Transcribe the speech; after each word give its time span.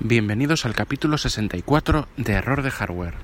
Bienvenidos 0.00 0.64
al 0.64 0.76
capítulo 0.76 1.18
64 1.18 2.06
de 2.16 2.32
Error 2.34 2.62
de 2.62 2.70
Hardware. 2.70 3.14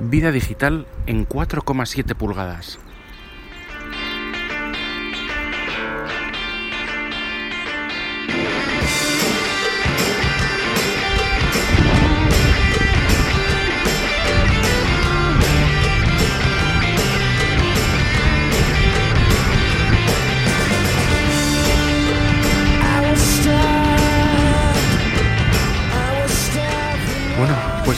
Vida 0.00 0.32
digital 0.32 0.86
en 1.06 1.28
4,7 1.28 2.14
pulgadas. 2.14 2.78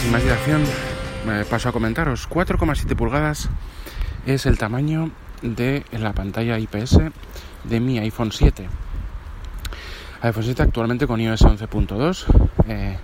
Sin 0.06 0.12
más 0.12 0.22
dilación 0.22 0.62
eh, 1.28 1.44
paso 1.50 1.68
a 1.68 1.72
comentaros. 1.72 2.28
4,7 2.30 2.94
pulgadas 2.94 3.48
es 4.24 4.46
el 4.46 4.56
tamaño 4.56 5.10
de 5.42 5.84
la 5.90 6.12
pantalla 6.12 6.60
IPS 6.60 6.98
de 7.64 7.80
mi 7.80 7.98
iPhone 7.98 8.30
7. 8.30 8.68
iPhone 10.20 10.44
7 10.44 10.62
actualmente 10.62 11.08
con 11.08 11.20
iOS 11.20 11.42
11.2, 11.42 12.24
eh, 12.68 12.98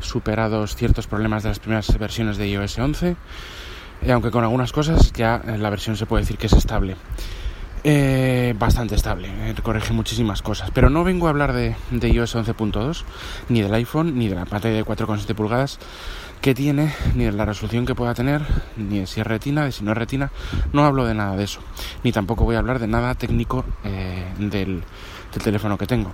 superados 0.00 0.76
ciertos 0.76 1.06
problemas 1.06 1.42
de 1.42 1.48
las 1.48 1.58
primeras 1.58 1.98
versiones 1.98 2.36
de 2.36 2.50
iOS 2.50 2.78
11, 2.80 3.16
eh, 4.02 4.12
aunque 4.12 4.30
con 4.30 4.44
algunas 4.44 4.72
cosas 4.72 5.14
ya 5.14 5.40
la 5.58 5.70
versión 5.70 5.96
se 5.96 6.04
puede 6.04 6.24
decir 6.24 6.36
que 6.36 6.48
es 6.48 6.52
estable. 6.52 6.96
Eh, 7.88 8.52
bastante 8.58 8.96
estable, 8.96 9.28
eh, 9.28 9.54
corrige 9.62 9.92
muchísimas 9.92 10.42
cosas. 10.42 10.72
Pero 10.72 10.90
no 10.90 11.04
vengo 11.04 11.28
a 11.28 11.30
hablar 11.30 11.52
de, 11.52 11.76
de 11.92 12.08
iOS 12.08 12.34
11.2, 12.34 13.04
ni 13.48 13.62
del 13.62 13.72
iPhone, 13.74 14.18
ni 14.18 14.26
de 14.26 14.34
la 14.34 14.44
pantalla 14.44 14.74
de 14.74 14.84
4,7 14.84 15.36
pulgadas 15.36 15.78
que 16.40 16.52
tiene, 16.52 16.92
ni 17.14 17.26
de 17.26 17.30
la 17.30 17.44
resolución 17.44 17.86
que 17.86 17.94
pueda 17.94 18.12
tener, 18.12 18.42
ni 18.76 18.98
de 18.98 19.06
si 19.06 19.20
es 19.20 19.26
retina, 19.28 19.64
de 19.64 19.70
si 19.70 19.84
no 19.84 19.92
es 19.92 19.98
retina. 19.98 20.32
No 20.72 20.84
hablo 20.84 21.04
de 21.04 21.14
nada 21.14 21.36
de 21.36 21.44
eso. 21.44 21.60
Ni 22.02 22.10
tampoco 22.10 22.42
voy 22.42 22.56
a 22.56 22.58
hablar 22.58 22.80
de 22.80 22.88
nada 22.88 23.14
técnico 23.14 23.64
eh, 23.84 24.32
del, 24.36 24.82
del, 25.32 25.42
teléfono 25.44 25.78
que 25.78 25.86
tengo. 25.86 26.12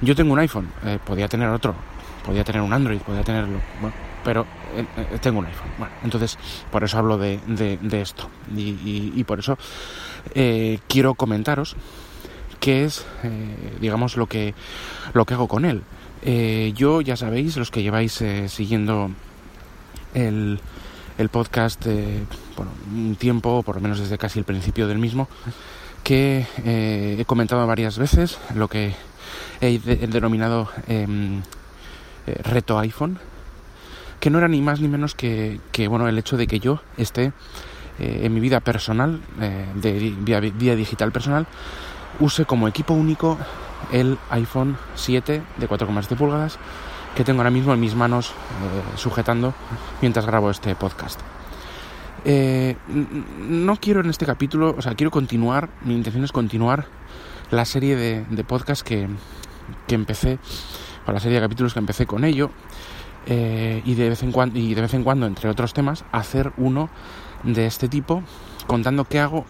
Yo 0.00 0.16
tengo 0.16 0.32
un 0.32 0.40
iPhone, 0.40 0.68
eh, 0.84 0.98
podía 1.06 1.28
tener 1.28 1.48
otro, 1.48 1.76
podía 2.26 2.42
tener 2.42 2.60
un 2.60 2.72
Android, 2.72 2.98
podía 2.98 3.22
tenerlo. 3.22 3.60
Bueno, 3.80 3.94
pero 4.24 4.46
eh, 4.74 5.18
tengo 5.20 5.40
un 5.40 5.46
iPhone. 5.46 5.70
Bueno, 5.78 5.94
entonces 6.02 6.38
por 6.70 6.82
eso 6.82 6.98
hablo 6.98 7.18
de, 7.18 7.38
de, 7.46 8.00
esto. 8.00 8.28
Y, 8.56 9.12
y, 9.14 9.24
por 9.24 9.38
eso 9.38 9.56
eh, 10.34 10.78
quiero 10.88 11.14
comentaros 11.14 11.76
qué 12.64 12.84
es, 12.84 13.04
eh, 13.22 13.76
digamos, 13.78 14.16
lo 14.16 14.26
que, 14.26 14.54
lo 15.12 15.26
que 15.26 15.34
hago 15.34 15.48
con 15.48 15.66
él. 15.66 15.82
Eh, 16.22 16.72
yo, 16.74 17.02
ya 17.02 17.14
sabéis, 17.14 17.58
los 17.58 17.70
que 17.70 17.82
lleváis 17.82 18.22
eh, 18.22 18.48
siguiendo 18.48 19.10
el, 20.14 20.58
el 21.18 21.28
podcast 21.28 21.84
bueno, 21.84 22.72
un 22.90 23.16
tiempo, 23.16 23.62
por 23.62 23.74
lo 23.74 23.82
menos 23.82 23.98
desde 23.98 24.16
casi 24.16 24.38
el 24.38 24.46
principio 24.46 24.88
del 24.88 24.98
mismo, 24.98 25.28
que 26.02 26.46
he 26.64 27.24
comentado 27.26 27.66
varias 27.66 27.98
veces 27.98 28.38
lo 28.54 28.68
que 28.68 28.94
he, 29.60 29.74
he 29.74 30.06
denominado 30.06 30.70
em, 30.88 31.42
reto 32.26 32.78
iPhone 32.78 33.18
que 34.24 34.30
no 34.30 34.38
era 34.38 34.48
ni 34.48 34.62
más 34.62 34.80
ni 34.80 34.88
menos 34.88 35.14
que, 35.14 35.60
bueno, 35.86 36.08
el 36.08 36.16
hecho 36.16 36.38
de 36.38 36.46
que 36.46 36.58
yo 36.58 36.80
esté 36.96 37.34
eh, 37.98 38.20
en 38.22 38.32
mi 38.32 38.40
vida 38.40 38.60
personal, 38.60 39.20
eh, 39.38 39.66
de 39.74 40.14
vida, 40.18 40.40
digital 40.74 41.12
personal, 41.12 41.46
use 42.20 42.46
como 42.46 42.66
equipo 42.66 42.94
único 42.94 43.36
el 43.92 44.16
iPhone 44.30 44.78
7 44.94 45.42
de 45.58 45.68
4,7 45.68 46.16
pulgadas 46.16 46.58
que 47.14 47.22
tengo 47.22 47.40
ahora 47.40 47.50
mismo 47.50 47.74
en 47.74 47.80
mis 47.80 47.94
manos 47.94 48.30
eh, 48.30 48.96
sujetando 48.96 49.52
mientras 50.00 50.24
grabo 50.24 50.48
este 50.48 50.74
podcast. 50.74 51.20
no 52.24 53.76
quiero 53.76 54.00
en 54.00 54.08
este 54.08 54.24
capítulo, 54.24 54.74
o 54.78 54.80
sea, 54.80 54.94
quiero 54.94 55.10
continuar, 55.10 55.68
mi 55.84 55.94
intención 55.94 56.24
es 56.24 56.32
continuar 56.32 56.86
la 57.50 57.66
serie 57.66 57.94
de, 57.94 58.24
de 58.24 58.42
podcasts 58.42 58.82
que, 58.82 59.06
que 59.86 59.94
empecé, 59.94 60.38
o 61.06 61.12
la 61.12 61.20
serie 61.20 61.40
de 61.40 61.44
capítulos 61.44 61.74
que 61.74 61.80
empecé 61.80 62.06
con 62.06 62.24
ello, 62.24 62.50
eh, 63.26 63.82
y, 63.84 63.94
de 63.94 64.10
vez 64.10 64.22
en 64.22 64.32
cuando, 64.32 64.58
y 64.58 64.74
de 64.74 64.80
vez 64.80 64.94
en 64.94 65.04
cuando, 65.04 65.26
entre 65.26 65.48
otros 65.48 65.72
temas, 65.72 66.04
hacer 66.12 66.52
uno 66.56 66.88
de 67.42 67.66
este 67.66 67.88
tipo 67.88 68.22
contando 68.66 69.04
qué 69.04 69.20
hago 69.20 69.44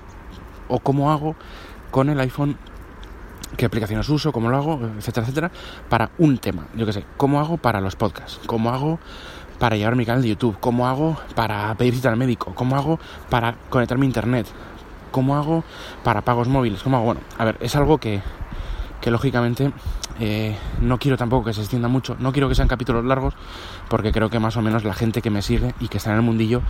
o 0.69 0.79
cómo 0.81 1.13
hago 1.13 1.37
con 1.91 2.09
el 2.09 2.19
iPhone, 2.21 2.57
qué 3.57 3.67
aplicaciones 3.67 4.09
uso, 4.09 4.33
cómo 4.33 4.49
lo 4.49 4.57
hago, 4.57 4.81
etcétera, 4.99 5.25
etcétera, 5.25 5.51
para 5.89 6.11
un 6.19 6.39
tema. 6.39 6.67
Yo 6.77 6.87
qué 6.87 6.93
sé, 6.93 7.05
cómo 7.17 7.41
hago 7.41 7.57
para 7.57 7.81
los 7.81 7.97
podcasts, 7.97 8.41
cómo 8.47 8.71
hago 8.71 8.99
para 9.59 9.77
llevar 9.77 9.97
mi 9.97 10.05
canal 10.05 10.23
de 10.23 10.29
YouTube, 10.29 10.57
cómo 10.61 10.89
hago 10.89 11.17
para 11.35 11.75
pedir 11.77 11.95
cita 11.95 12.11
al 12.11 12.17
médico, 12.17 12.53
cómo 12.55 12.77
hago 12.77 12.99
para 13.31 13.55
conectarme 13.71 14.05
a 14.05 14.07
internet, 14.07 14.47
cómo 15.11 15.37
hago 15.37 15.63
para 16.03 16.23
pagos 16.23 16.49
móviles, 16.49 16.83
cómo 16.83 16.97
hago, 16.97 17.07
bueno, 17.07 17.21
a 17.39 17.45
ver, 17.45 17.57
es 17.61 17.77
algo 17.77 17.99
que, 17.99 18.21
que 19.05 19.11
lógicamente 19.11 19.71
eh, 20.19 20.57
no 20.81 20.97
quiero 20.97 21.19
tampoco 21.19 21.45
que 21.45 21.53
se 21.53 21.61
extienda 21.61 21.89
mucho, 21.89 22.17
no 22.21 22.33
quiero 22.33 22.49
que 22.49 22.55
sean 22.55 22.69
capítulos 22.69 23.05
largos, 23.05 23.35
porque 23.91 24.13
creo 24.13 24.31
que 24.31 24.39
más 24.39 24.57
o 24.57 24.63
menos 24.63 24.83
la 24.83 24.95
gente 24.95 25.21
que 25.21 25.29
me 25.29 25.43
sigue 25.43 25.75
y 25.79 25.89
que 25.89 25.99
está 25.99 26.09
en 26.09 26.17
el 26.17 26.23
mundillo 26.23 26.63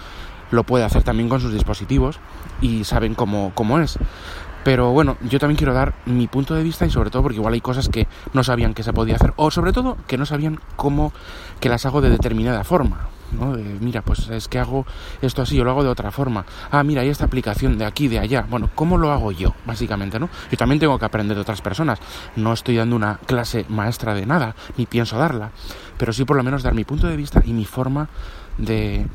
lo 0.51 0.65
puede 0.65 0.83
hacer 0.85 1.05
también 1.05 1.29
con 1.29 1.41
sus 1.41 1.53
dispositivos 1.53 2.19
y 2.61 2.83
saben 2.83 3.15
cómo, 3.15 3.53
cómo 3.55 3.79
es. 3.79 4.01
Pero 4.65 4.91
bueno, 4.91 5.17
yo 5.23 5.39
también 5.39 5.57
quiero 5.57 5.75
dar 5.75 5.95
mi 6.07 6.27
punto 6.27 6.57
de 6.57 6.65
vista 6.65 6.85
y 6.85 6.91
sobre 6.91 7.11
todo 7.11 7.23
porque 7.23 7.37
igual 7.37 7.55
hay 7.55 7.61
cosas 7.61 7.89
que 7.89 8.09
no 8.33 8.43
sabían 8.43 8.75
que 8.75 8.83
se 8.83 8.93
podía 8.93 9.15
hacer 9.15 9.33
o 9.37 9.53
sobre 9.53 9.73
todo 9.73 9.97
que 10.09 10.19
no 10.19 10.27
sabían 10.27 10.59
cómo 10.75 11.13
que 11.61 11.69
las 11.69 11.87
hago 11.87 12.01
de 12.01 12.11
determinada 12.11 12.65
forma. 12.65 13.11
¿No? 13.33 13.57
Mira, 13.81 14.03
pues 14.03 14.29
es 14.29 14.49
que 14.49 14.59
hago 14.59 14.87
esto 15.23 15.43
así, 15.43 15.57
yo 15.57 15.65
lo 15.65 15.71
hago 15.71 15.83
de 15.83 15.89
otra 15.89 16.11
forma. 16.11 16.45
Ah, 16.71 16.83
mira, 16.83 17.03
hay 17.03 17.09
esta 17.09 17.25
aplicación 17.25 17.79
de 17.79 17.85
aquí, 17.85 18.09
de 18.09 18.19
allá. 18.19 18.47
Bueno, 18.49 18.71
¿cómo 18.75 18.99
lo 18.99 19.11
hago 19.13 19.33
yo, 19.33 19.55
básicamente, 19.67 20.19
no? 20.19 20.29
Yo 20.51 20.57
también 20.57 20.79
tengo 20.79 20.99
que 20.99 21.05
aprender 21.05 21.37
de 21.37 21.43
otras 21.43 21.61
personas. 21.61 21.99
No 22.37 22.53
estoy 22.53 22.77
dando 22.77 22.97
una 22.97 23.19
clase 23.27 23.65
maestra 23.69 24.15
de 24.15 24.27
nada, 24.27 24.55
ni 24.77 24.87
pienso 24.87 25.19
darla, 25.19 25.51
pero 25.99 26.13
sí 26.13 26.25
por 26.25 26.37
lo 26.37 26.43
menos 26.43 26.63
dar 26.63 26.75
mi 26.75 26.85
punto 26.85 27.07
de 27.07 27.17
vista 27.17 27.43
y 27.45 27.53
mi 27.53 27.65
forma 27.65 28.09
de, 28.59 29.07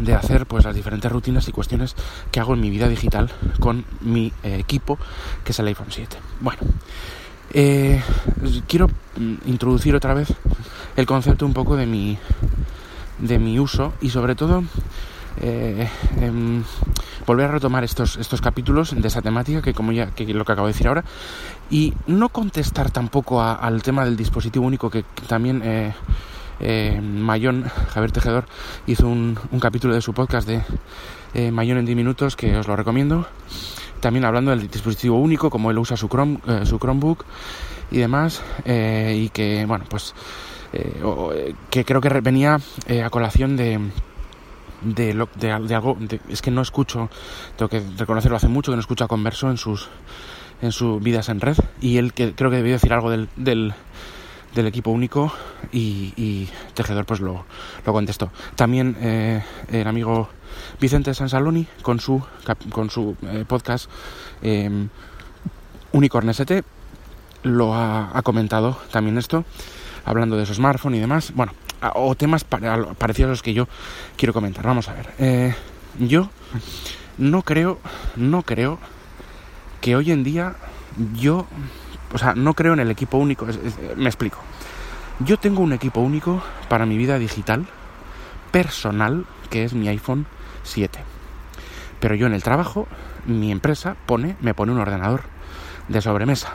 de 0.00 0.14
hacer 0.14 0.46
pues 0.46 0.64
las 0.64 0.74
diferentes 0.74 1.10
rutinas 1.10 1.48
y 1.48 1.52
cuestiones 1.52 1.94
que 2.30 2.40
hago 2.40 2.54
en 2.54 2.60
mi 2.60 2.70
vida 2.70 2.88
digital 2.88 3.30
con 3.60 3.84
mi 4.00 4.32
eh, 4.42 4.58
equipo, 4.58 4.98
que 5.44 5.52
es 5.52 5.58
el 5.58 5.66
iPhone 5.68 5.88
7. 5.90 6.16
Bueno, 6.40 6.60
eh, 7.52 8.02
quiero 8.66 8.90
introducir 9.46 9.94
otra 9.94 10.14
vez 10.14 10.32
el 10.96 11.06
concepto 11.06 11.46
un 11.46 11.52
poco 11.52 11.76
de 11.76 11.86
mi 11.86 12.18
de 13.18 13.38
mi 13.38 13.58
uso 13.58 13.92
y 14.00 14.10
sobre 14.10 14.34
todo 14.34 14.64
eh, 15.40 15.88
eh, 16.20 16.32
volver 17.26 17.46
a 17.46 17.52
retomar 17.52 17.82
estos, 17.82 18.16
estos 18.16 18.40
capítulos 18.40 18.94
de 18.94 19.08
esa 19.08 19.20
temática 19.20 19.62
que 19.62 19.74
como 19.74 19.90
ya 19.90 20.10
que 20.12 20.32
lo 20.32 20.44
que 20.44 20.52
acabo 20.52 20.68
de 20.68 20.72
decir 20.72 20.86
ahora 20.86 21.04
y 21.70 21.92
no 22.06 22.28
contestar 22.28 22.90
tampoco 22.90 23.40
a, 23.40 23.54
al 23.54 23.82
tema 23.82 24.04
del 24.04 24.16
dispositivo 24.16 24.64
único 24.64 24.90
que, 24.90 25.04
también 25.26 25.62
eh, 25.64 25.92
eh, 26.60 27.00
Mayón, 27.02 27.64
Javier 27.64 28.12
Tejedor 28.12 28.44
hizo 28.86 29.08
un, 29.08 29.36
un, 29.50 29.60
capítulo 29.60 29.94
de 29.94 30.02
su 30.02 30.14
podcast 30.14 30.48
de 30.48 31.50
Mayón 31.50 31.78
en 31.78 31.86
10 31.86 31.96
minutos 31.96 32.36
que 32.36 32.56
os 32.56 32.68
lo 32.68 32.76
recomiendo. 32.76 33.26
También 33.98 34.24
hablando 34.24 34.52
del 34.52 34.68
dispositivo 34.68 35.18
único 35.18 35.50
como 35.50 35.72
él 35.72 35.78
usa 35.78 35.96
su, 35.96 36.08
Chrome, 36.08 36.38
su 36.64 36.78
Chromebook 36.78 37.24
y 37.90 37.98
demás 37.98 38.40
y 38.64 39.30
que 39.30 39.64
bueno 39.66 39.84
pues 39.88 40.14
eh, 40.74 41.54
que 41.70 41.84
creo 41.84 42.00
que 42.00 42.08
venía 42.20 42.58
eh, 42.86 43.02
a 43.02 43.10
colación 43.10 43.56
de 43.56 43.80
de, 44.82 45.14
lo, 45.14 45.28
de, 45.34 45.58
de 45.60 45.74
algo 45.74 45.96
es 46.28 46.42
que 46.42 46.50
no 46.50 46.62
escucho 46.62 47.08
tengo 47.56 47.68
que 47.68 47.82
reconocerlo 47.96 48.36
hace 48.36 48.48
mucho 48.48 48.70
que 48.70 48.76
no 48.76 48.80
escucho 48.80 49.04
a 49.04 49.08
Converso 49.08 49.50
en 49.50 49.56
sus 49.56 49.88
en 50.62 50.72
sus 50.72 51.02
vidas 51.02 51.28
en 51.28 51.40
red 51.40 51.56
y 51.80 51.98
él 51.98 52.12
que 52.12 52.34
creo 52.34 52.50
que 52.50 52.56
debió 52.56 52.72
decir 52.72 52.92
algo 52.92 53.10
del, 53.10 53.28
del, 53.36 53.74
equipo 54.54 54.90
único 54.90 55.32
y, 55.72 56.12
y, 56.16 56.48
Tejedor 56.74 57.06
pues 57.06 57.18
lo, 57.20 57.44
lo 57.84 57.92
contestó. 57.92 58.30
También 58.54 58.96
eh, 59.00 59.42
el 59.68 59.86
amigo 59.86 60.28
Vicente 60.80 61.12
Sansaloni 61.12 61.66
con 61.82 61.98
su 61.98 62.22
con 62.70 62.88
su 62.88 63.16
eh, 63.22 63.44
podcast 63.46 63.90
eh, 64.42 64.70
Unicorn 65.92 66.30
lo 67.42 67.74
ha, 67.74 68.16
ha 68.16 68.22
comentado 68.22 68.78
también 68.90 69.18
esto 69.18 69.44
hablando 70.04 70.36
de 70.36 70.46
su 70.46 70.54
smartphone 70.54 70.94
y 70.94 71.00
demás, 71.00 71.32
bueno, 71.34 71.52
o 71.94 72.14
temas 72.14 72.44
parecidos 72.44 73.28
a 73.28 73.32
los 73.32 73.42
que 73.42 73.54
yo 73.54 73.68
quiero 74.16 74.32
comentar. 74.32 74.64
Vamos 74.64 74.88
a 74.88 74.94
ver, 74.94 75.10
eh, 75.18 75.54
yo 75.98 76.30
no 77.18 77.42
creo, 77.42 77.78
no 78.16 78.42
creo 78.42 78.78
que 79.80 79.96
hoy 79.96 80.12
en 80.12 80.24
día 80.24 80.56
yo, 81.14 81.46
o 82.12 82.18
sea, 82.18 82.34
no 82.34 82.54
creo 82.54 82.72
en 82.72 82.80
el 82.80 82.90
equipo 82.90 83.18
único, 83.18 83.46
me 83.96 84.06
explico. 84.06 84.38
Yo 85.20 85.38
tengo 85.38 85.62
un 85.62 85.72
equipo 85.72 86.00
único 86.00 86.42
para 86.68 86.86
mi 86.86 86.96
vida 86.96 87.18
digital 87.18 87.66
personal, 88.50 89.26
que 89.50 89.64
es 89.64 89.74
mi 89.74 89.88
iPhone 89.88 90.26
7. 90.64 90.98
Pero 92.00 92.14
yo 92.14 92.26
en 92.26 92.34
el 92.34 92.42
trabajo, 92.42 92.86
mi 93.26 93.52
empresa 93.52 93.96
pone, 94.06 94.36
me 94.40 94.54
pone 94.54 94.72
un 94.72 94.78
ordenador 94.78 95.22
de 95.88 96.00
sobremesa. 96.00 96.52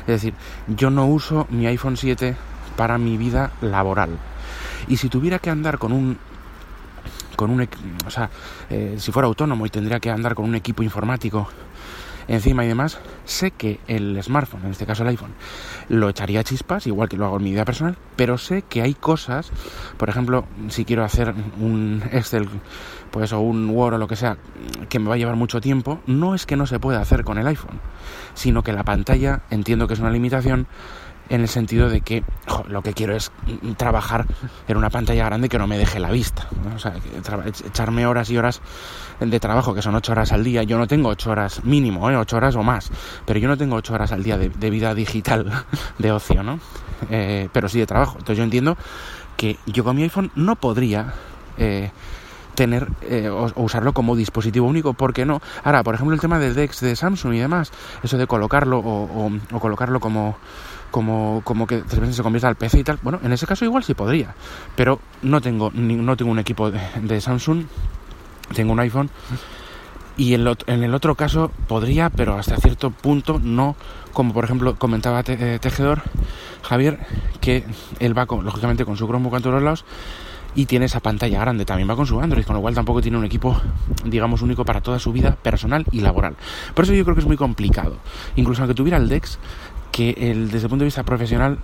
Es 0.00 0.06
decir, 0.06 0.34
yo 0.68 0.90
no 0.90 1.06
uso 1.06 1.46
mi 1.50 1.66
iPhone 1.66 1.96
7 1.96 2.36
para 2.76 2.98
mi 2.98 3.16
vida 3.16 3.52
laboral. 3.60 4.18
Y 4.88 4.96
si 4.96 5.08
tuviera 5.08 5.38
que 5.38 5.50
andar 5.50 5.78
con 5.78 5.92
un 5.92 6.18
con 7.36 7.50
un 7.50 7.66
o 8.06 8.10
sea, 8.10 8.28
eh, 8.68 8.96
si 8.98 9.12
fuera 9.12 9.26
autónomo 9.26 9.64
y 9.64 9.70
tendría 9.70 9.98
que 9.98 10.10
andar 10.10 10.34
con 10.34 10.44
un 10.44 10.54
equipo 10.54 10.82
informático 10.82 11.48
encima 12.30 12.64
y 12.64 12.68
demás, 12.68 12.98
sé 13.24 13.50
que 13.50 13.80
el 13.88 14.22
smartphone, 14.22 14.64
en 14.64 14.70
este 14.70 14.86
caso 14.86 15.02
el 15.02 15.08
iPhone, 15.08 15.32
lo 15.88 16.08
echaría 16.08 16.44
chispas, 16.44 16.86
igual 16.86 17.08
que 17.08 17.16
lo 17.16 17.26
hago 17.26 17.36
en 17.38 17.42
mi 17.42 17.50
vida 17.50 17.64
personal, 17.64 17.96
pero 18.16 18.38
sé 18.38 18.62
que 18.62 18.82
hay 18.82 18.94
cosas, 18.94 19.50
por 19.96 20.08
ejemplo, 20.08 20.44
si 20.68 20.84
quiero 20.84 21.04
hacer 21.04 21.34
un 21.60 22.02
Excel, 22.12 22.48
pues 23.10 23.32
o 23.32 23.40
un 23.40 23.68
Word 23.70 23.94
o 23.94 23.98
lo 23.98 24.06
que 24.06 24.16
sea, 24.16 24.38
que 24.88 25.00
me 25.00 25.08
va 25.08 25.16
a 25.16 25.18
llevar 25.18 25.34
mucho 25.34 25.60
tiempo, 25.60 26.00
no 26.06 26.34
es 26.34 26.46
que 26.46 26.56
no 26.56 26.66
se 26.66 26.78
pueda 26.78 27.00
hacer 27.00 27.24
con 27.24 27.36
el 27.36 27.46
iPhone, 27.48 27.80
sino 28.34 28.62
que 28.62 28.72
la 28.72 28.84
pantalla, 28.84 29.42
entiendo 29.50 29.88
que 29.88 29.94
es 29.94 30.00
una 30.00 30.10
limitación, 30.10 30.68
en 31.30 31.40
el 31.40 31.48
sentido 31.48 31.88
de 31.88 32.00
que 32.00 32.24
lo 32.68 32.82
que 32.82 32.92
quiero 32.92 33.14
es 33.14 33.30
trabajar 33.76 34.26
en 34.66 34.76
una 34.76 34.90
pantalla 34.90 35.24
grande 35.24 35.48
que 35.48 35.58
no 35.58 35.66
me 35.66 35.78
deje 35.78 36.00
la 36.00 36.10
vista. 36.10 36.48
O 36.74 36.78
sea, 36.78 36.94
echarme 37.64 38.04
horas 38.04 38.28
y 38.30 38.36
horas 38.36 38.60
de 39.20 39.40
trabajo, 39.40 39.72
que 39.72 39.80
son 39.80 39.94
ocho 39.94 40.12
horas 40.12 40.32
al 40.32 40.42
día. 40.42 40.64
Yo 40.64 40.76
no 40.76 40.88
tengo 40.88 41.08
ocho 41.08 41.30
horas 41.30 41.64
mínimo, 41.64 42.10
¿eh? 42.10 42.16
ocho 42.16 42.36
horas 42.36 42.56
o 42.56 42.62
más, 42.64 42.90
pero 43.24 43.38
yo 43.38 43.48
no 43.48 43.56
tengo 43.56 43.76
ocho 43.76 43.94
horas 43.94 44.10
al 44.10 44.24
día 44.24 44.36
de, 44.36 44.70
vida 44.70 44.92
digital, 44.92 45.64
de 45.98 46.12
ocio, 46.12 46.42
¿no? 46.42 46.58
Eh, 47.08 47.48
pero 47.52 47.68
sí 47.68 47.78
de 47.78 47.86
trabajo. 47.86 48.16
Entonces 48.18 48.38
yo 48.38 48.44
entiendo 48.44 48.76
que 49.36 49.56
yo 49.66 49.84
con 49.84 49.96
mi 49.96 50.02
iPhone 50.02 50.30
no 50.34 50.56
podría... 50.56 51.14
Eh, 51.56 51.90
tener 52.52 52.88
eh, 53.02 53.30
o, 53.30 53.50
usarlo 53.56 53.94
como 53.94 54.16
dispositivo 54.16 54.66
único, 54.66 54.92
¿por 54.92 55.14
qué 55.14 55.24
no? 55.24 55.40
Ahora, 55.64 55.82
por 55.82 55.94
ejemplo, 55.94 56.14
el 56.14 56.20
tema 56.20 56.38
del 56.38 56.54
DeX 56.54 56.80
de 56.80 56.94
Samsung 56.94 57.32
y 57.32 57.38
demás, 57.38 57.72
eso 58.02 58.18
de 58.18 58.26
colocarlo 58.26 58.80
o 58.80 59.30
colocarlo 59.58 59.98
como 59.98 60.36
como, 60.90 61.42
como 61.44 61.66
que 61.66 61.82
se 61.88 62.22
convierta 62.22 62.48
al 62.48 62.56
PC 62.56 62.80
y 62.80 62.84
tal. 62.84 62.98
Bueno, 63.02 63.20
en 63.22 63.32
ese 63.32 63.46
caso 63.46 63.64
igual 63.64 63.84
sí 63.84 63.94
podría, 63.94 64.34
pero 64.76 65.00
no 65.22 65.40
tengo, 65.40 65.70
no 65.72 66.16
tengo 66.16 66.30
un 66.30 66.38
equipo 66.38 66.70
de, 66.70 67.20
Samsung, 67.20 67.64
tengo 68.54 68.72
un 68.72 68.80
iPhone. 68.80 69.10
Y 70.16 70.34
en, 70.34 70.46
en, 70.66 70.82
el 70.82 70.94
otro 70.94 71.14
caso 71.14 71.50
podría, 71.66 72.10
pero 72.10 72.36
hasta 72.36 72.56
cierto 72.56 72.90
punto 72.90 73.40
no, 73.42 73.74
como 74.12 74.34
por 74.34 74.44
ejemplo 74.44 74.76
comentaba 74.76 75.22
eh, 75.26 75.58
Tejedor 75.60 76.02
Javier, 76.62 76.98
que 77.40 77.64
él 78.00 78.16
va 78.16 78.26
lógicamente 78.42 78.84
con 78.84 78.96
su 78.96 79.06
Chromebook 79.06 79.36
a 79.36 79.40
todos 79.40 79.62
lados 79.62 79.84
y 80.54 80.66
tiene 80.66 80.86
esa 80.86 81.00
pantalla 81.00 81.40
grande, 81.40 81.64
también 81.64 81.88
va 81.88 81.96
con 81.96 82.06
su 82.06 82.20
Android, 82.20 82.44
con 82.44 82.56
lo 82.56 82.62
cual 82.62 82.74
tampoco 82.74 83.00
tiene 83.00 83.18
un 83.18 83.24
equipo, 83.24 83.60
digamos, 84.04 84.42
único 84.42 84.64
para 84.64 84.80
toda 84.80 84.98
su 84.98 85.12
vida 85.12 85.36
personal 85.36 85.84
y 85.92 86.00
laboral. 86.00 86.36
Por 86.74 86.84
eso 86.84 86.94
yo 86.94 87.04
creo 87.04 87.14
que 87.14 87.20
es 87.20 87.26
muy 87.26 87.36
complicado. 87.36 87.96
Incluso 88.36 88.62
aunque 88.62 88.74
tuviera 88.74 88.96
el 88.98 89.08
DEX, 89.08 89.38
que 90.00 90.30
el, 90.30 90.50
desde 90.50 90.64
el 90.64 90.70
punto 90.70 90.84
de 90.84 90.86
vista 90.86 91.02
profesional, 91.02 91.58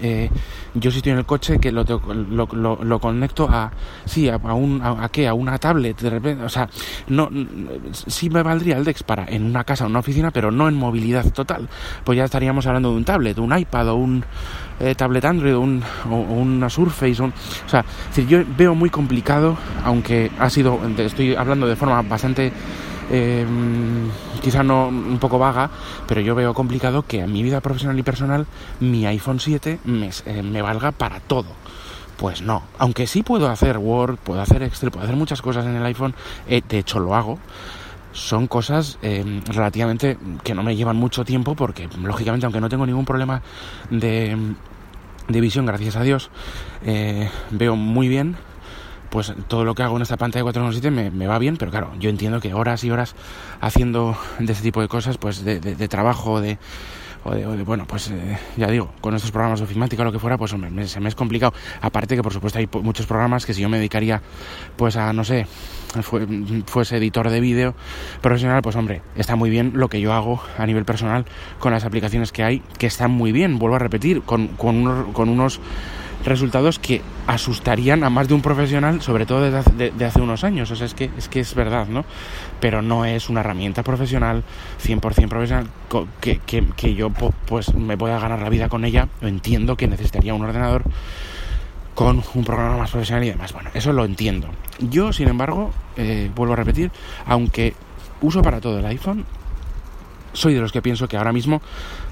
eh, 0.00 0.30
yo 0.72 0.90
si 0.90 0.96
estoy 0.98 1.12
en 1.12 1.18
el 1.18 1.26
coche 1.26 1.58
que 1.58 1.70
lo, 1.70 1.84
lo, 1.84 2.78
lo, 2.82 2.98
conecto 2.98 3.46
a, 3.50 3.70
sí, 4.06 4.30
a, 4.30 4.36
un, 4.36 4.80
a, 4.82 5.06
qué, 5.10 5.28
a 5.28 5.34
una 5.34 5.58
tablet, 5.58 6.00
de 6.00 6.08
repente, 6.08 6.42
o 6.42 6.48
sea, 6.48 6.70
no, 7.08 7.28
sí 8.06 8.30
me 8.30 8.42
valdría 8.42 8.78
el 8.78 8.84
DEX 8.84 9.02
para 9.02 9.26
en 9.26 9.44
una 9.44 9.64
casa 9.64 9.84
o 9.84 9.88
una 9.88 9.98
oficina, 9.98 10.30
pero 10.30 10.50
no 10.50 10.68
en 10.68 10.74
movilidad 10.74 11.30
total, 11.34 11.68
pues 12.02 12.16
ya 12.16 12.24
estaríamos 12.24 12.66
hablando 12.66 12.92
de 12.92 12.96
un 12.96 13.04
tablet, 13.04 13.38
un 13.38 13.58
iPad 13.58 13.88
o 13.90 13.96
un 13.96 14.24
eh, 14.80 14.94
tablet 14.94 15.26
Android 15.26 15.54
o, 15.54 15.60
un, 15.60 15.82
o, 16.10 16.16
una 16.16 16.70
Surface, 16.70 17.22
o 17.22 17.32
sea, 17.66 17.84
yo 18.26 18.42
veo 18.56 18.74
muy 18.74 18.88
complicado, 18.88 19.58
aunque 19.84 20.30
ha 20.38 20.48
sido, 20.48 20.80
estoy 20.96 21.34
hablando 21.34 21.66
de 21.66 21.76
forma 21.76 22.00
bastante 22.00 22.52
eh, 23.10 23.46
quizá 24.42 24.62
no 24.62 24.88
un 24.88 25.18
poco 25.18 25.38
vaga, 25.38 25.70
pero 26.06 26.20
yo 26.20 26.34
veo 26.34 26.54
complicado 26.54 27.02
que 27.02 27.20
en 27.20 27.32
mi 27.32 27.42
vida 27.42 27.60
profesional 27.60 27.98
y 27.98 28.02
personal 28.02 28.46
mi 28.80 29.06
iPhone 29.06 29.40
7 29.40 29.78
eh, 30.26 30.42
me, 30.42 30.62
valga 30.62 30.92
para 30.92 31.20
todo. 31.20 31.48
Pues 32.16 32.42
no, 32.42 32.62
aunque 32.78 33.06
sí 33.06 33.22
puedo 33.22 33.48
hacer 33.48 33.78
Word, 33.78 34.16
puedo 34.16 34.40
hacer 34.40 34.62
Excel, 34.62 34.90
puedo 34.90 35.04
hacer 35.04 35.16
muchas 35.16 35.42
cosas 35.42 35.64
en 35.66 35.74
el 35.74 35.84
iPhone, 35.86 36.14
eh, 36.46 36.62
de 36.68 36.78
hecho 36.78 37.00
lo 37.00 37.14
hago, 37.14 37.38
son 38.12 38.46
cosas 38.46 38.98
eh, 39.02 39.40
relativamente 39.46 40.18
que 40.44 40.54
no 40.54 40.62
me 40.62 40.76
llevan 40.76 40.96
mucho 40.96 41.24
tiempo 41.24 41.56
porque 41.56 41.88
lógicamente 42.00 42.46
aunque 42.46 42.60
no 42.60 42.68
tengo 42.68 42.86
ningún 42.86 43.06
problema 43.06 43.42
de, 43.90 44.36
de 45.28 45.40
visión, 45.40 45.66
gracias 45.66 45.96
a 45.96 46.02
Dios, 46.02 46.30
veo 47.50 47.76
muy 47.76 48.08
bien 48.08 48.36
pues 49.12 49.30
todo 49.46 49.64
lo 49.66 49.74
que 49.74 49.82
hago 49.82 49.96
en 49.96 50.02
esta 50.02 50.16
pantalla 50.16 50.40
de 50.40 50.44
417 50.44 50.90
me, 50.90 51.10
me 51.10 51.26
va 51.26 51.38
bien, 51.38 51.58
pero 51.58 51.70
claro, 51.70 51.92
yo 52.00 52.08
entiendo 52.08 52.40
que 52.40 52.54
horas 52.54 52.82
y 52.82 52.90
horas 52.90 53.14
haciendo 53.60 54.16
de 54.38 54.50
este 54.50 54.64
tipo 54.64 54.80
de 54.80 54.88
cosas, 54.88 55.18
pues 55.18 55.44
de, 55.44 55.60
de, 55.60 55.88
trabajo, 55.88 56.40
de, 56.40 56.56
o 57.22 57.32
de, 57.34 57.62
bueno, 57.62 57.84
pues 57.86 58.10
eh, 58.10 58.38
ya 58.56 58.68
digo, 58.68 58.90
con 59.02 59.14
estos 59.14 59.30
programas 59.30 59.60
de 59.60 59.66
ofimática 59.66 60.00
o 60.00 60.06
lo 60.06 60.12
que 60.12 60.18
fuera, 60.18 60.38
pues 60.38 60.54
hombre, 60.54 60.88
se 60.88 60.98
me 60.98 61.10
es 61.10 61.14
complicado. 61.14 61.52
Aparte 61.82 62.16
que 62.16 62.22
por 62.22 62.32
supuesto 62.32 62.58
hay 62.58 62.66
muchos 62.82 63.04
programas 63.04 63.44
que 63.44 63.52
si 63.52 63.60
yo 63.60 63.68
me 63.68 63.76
dedicaría 63.76 64.22
pues 64.76 64.96
a, 64.96 65.12
no 65.12 65.24
sé, 65.24 65.46
fuese 66.64 66.96
editor 66.96 67.28
de 67.28 67.40
vídeo 67.40 67.74
profesional, 68.22 68.62
pues 68.62 68.76
hombre, 68.76 69.02
está 69.14 69.36
muy 69.36 69.50
bien 69.50 69.72
lo 69.74 69.88
que 69.88 70.00
yo 70.00 70.14
hago 70.14 70.42
a 70.56 70.64
nivel 70.64 70.86
personal 70.86 71.26
con 71.58 71.72
las 71.72 71.84
aplicaciones 71.84 72.32
que 72.32 72.44
hay, 72.44 72.60
que 72.78 72.86
están 72.86 73.10
muy 73.10 73.30
bien, 73.30 73.58
vuelvo 73.58 73.76
a 73.76 73.78
repetir, 73.78 74.22
con, 74.22 74.48
con, 74.48 75.12
con 75.12 75.28
unos 75.28 75.60
resultados 76.24 76.78
que 76.78 77.02
asustarían 77.26 78.04
a 78.04 78.10
más 78.10 78.28
de 78.28 78.34
un 78.34 78.42
profesional, 78.42 79.02
sobre 79.02 79.26
todo 79.26 79.42
desde 79.42 79.90
de, 79.90 80.04
hace 80.04 80.20
unos 80.20 80.44
años. 80.44 80.70
O 80.70 80.76
sea, 80.76 80.86
es 80.86 80.94
que, 80.94 81.10
es 81.16 81.28
que 81.28 81.40
es 81.40 81.54
verdad, 81.54 81.86
¿no? 81.88 82.04
Pero 82.60 82.82
no 82.82 83.04
es 83.04 83.28
una 83.28 83.40
herramienta 83.40 83.82
profesional, 83.82 84.44
100% 84.82 85.28
profesional, 85.28 85.68
que, 86.20 86.38
que, 86.38 86.64
que 86.76 86.94
yo 86.94 87.10
pues 87.10 87.74
me 87.74 87.96
pueda 87.96 88.18
ganar 88.18 88.40
la 88.40 88.48
vida 88.48 88.68
con 88.68 88.84
ella. 88.84 89.08
Entiendo 89.20 89.76
que 89.76 89.88
necesitaría 89.88 90.34
un 90.34 90.42
ordenador 90.42 90.84
con 91.94 92.22
un 92.34 92.44
programa 92.44 92.78
más 92.78 92.90
profesional 92.90 93.24
y 93.24 93.30
demás. 93.30 93.52
Bueno, 93.52 93.70
eso 93.74 93.92
lo 93.92 94.04
entiendo. 94.04 94.48
Yo, 94.78 95.12
sin 95.12 95.28
embargo, 95.28 95.72
eh, 95.96 96.30
vuelvo 96.34 96.54
a 96.54 96.56
repetir, 96.56 96.90
aunque 97.26 97.74
uso 98.20 98.42
para 98.42 98.60
todo 98.60 98.78
el 98.78 98.86
iPhone, 98.86 99.24
soy 100.32 100.54
de 100.54 100.60
los 100.60 100.72
que 100.72 100.80
pienso 100.80 101.08
que 101.08 101.16
ahora 101.16 101.32
mismo 101.32 101.60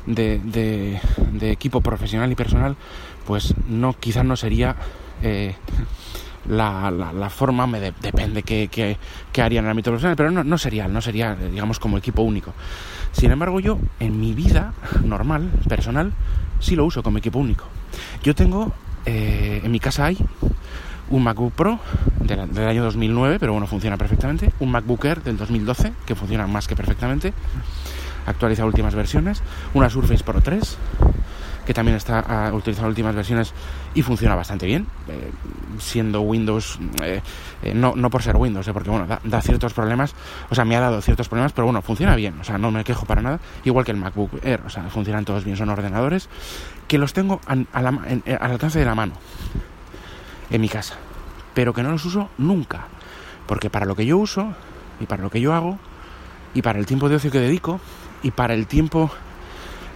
de, 0.06 0.38
de 0.38 1.50
equipo 1.50 1.81
profesional 1.81 2.31
y 2.32 2.35
personal 2.35 2.76
pues 3.31 3.55
no, 3.69 3.93
quizás 3.93 4.25
no 4.25 4.35
sería 4.35 4.75
eh, 5.23 5.55
la, 6.49 6.91
la, 6.91 7.31
forma, 7.31 7.67
me 7.69 7.79
depende 7.79 8.43
qué, 8.43 8.69
qué, 8.69 9.42
haría 9.42 9.61
en 9.61 9.66
el 9.66 9.71
ámbito 9.71 9.90
profesional, 9.90 10.16
pero 10.16 10.33
no, 10.33 10.42
no 10.42 10.59
sería, 10.59 10.88
no 10.88 11.00
sería, 11.00 11.37
digamos, 11.37 11.78
como 11.78 11.99
equipo 11.99 12.23
único. 12.23 12.52
Sin 13.12 13.30
embargo, 13.30 13.61
yo 13.61 13.78
en 14.00 14.19
mi 14.19 14.35
vida 14.35 14.73
normal, 15.04 15.50
personal, 15.69 16.12
sí 16.59 16.75
lo 16.75 16.85
uso 16.87 17.04
como 17.04 17.19
equipo 17.19 17.38
único. 17.38 17.66
Yo 18.25 18.35
tengo, 18.35 18.73
eh, 19.07 19.61
en 19.62 19.71
mi 19.71 19.78
casa 19.78 20.07
hay 20.07 20.19
un 21.11 21.23
MacBook 21.23 21.52
Pro 21.52 21.78
del, 22.21 22.52
del, 22.52 22.66
año 22.66 22.83
2009, 22.83 23.38
pero 23.38 23.52
bueno, 23.52 23.66
funciona 23.66 23.97
perfectamente, 23.97 24.52
un 24.61 24.73
MacBook 24.73 25.04
Air 25.04 25.23
del 25.23 25.37
2012, 25.37 25.92
que 26.07 26.14
funciona 26.16 26.47
más 26.47 26.66
que 26.66 26.75
perfectamente, 26.75 27.33
actualiza 28.27 28.65
últimas 28.65 28.95
versiones, 28.95 29.43
una 29.75 29.91
Surface 29.91 30.25
Pro 30.25 30.41
3, 30.41 30.79
que 31.71 31.75
también 31.75 31.97
está 31.97 32.50
uh, 32.53 32.57
utilizando 32.57 32.89
últimas 32.89 33.15
versiones 33.15 33.53
y 33.95 34.03
funciona 34.03 34.35
bastante 34.35 34.67
bien, 34.67 34.87
eh, 35.09 35.31
siendo 35.79 36.21
Windows, 36.23 36.79
eh, 37.03 37.23
eh, 37.62 37.75
no, 37.75 37.95
no 37.97 38.11
por 38.11 38.23
ser 38.23 38.37
Windows, 38.37 38.69
porque 38.73 38.91
bueno, 38.91 39.07
da, 39.23 39.43
ciertos 39.43 39.73
problemas, 39.73 40.15
o 40.49 40.55
sea, 40.55 40.65
me 40.65 40.77
ha 40.77 40.81
dado 40.81 41.00
ciertos 41.00 41.29
problemas, 41.29 41.53
pero 41.53 41.67
bueno, 41.67 41.83
funciona 41.83 42.17
bien, 42.17 42.39
o 42.41 42.45
sea, 42.45 42.59
no 42.59 42.71
me 42.71 42.85
quejo 42.85 43.07
para 43.07 43.23
nada, 43.23 43.41
igual 43.65 43.85
que 43.85 43.93
el 43.93 43.99
MacBook 43.99 44.45
Air, 44.45 44.62
o 44.67 44.71
sea, 44.71 44.85
funcionan 44.85 45.25
todos 45.25 45.45
bien, 45.45 45.57
son 45.57 45.69
ordenadores 45.69 46.29
que 46.89 46.99
los 46.99 47.12
tengo 47.12 47.41
al 47.47 47.69
alcance 48.41 48.79
de 48.79 48.85
la 48.85 48.95
mano 48.95 49.12
en 50.50 50.61
mi 50.61 50.69
casa, 50.69 50.97
pero 51.55 51.73
que 51.73 51.83
no 51.83 51.91
los 51.91 52.05
uso 52.05 52.31
nunca, 52.39 52.87
porque 53.47 53.71
para 53.71 53.87
lo 53.87 53.95
que 53.95 54.07
yo 54.07 54.19
uso 54.19 54.55
y 54.99 55.07
para 55.07 55.23
lo 55.23 55.31
que 55.31 55.41
yo 55.41 55.55
hago 55.55 55.79
y 56.55 56.62
para 56.62 56.79
el 56.79 56.87
tiempo 56.87 57.09
de 57.09 57.17
ocio 57.17 57.31
que 57.31 57.39
dedico 57.39 57.81
y 58.23 58.31
para 58.31 58.55
el 58.55 58.67
tiempo 58.67 59.11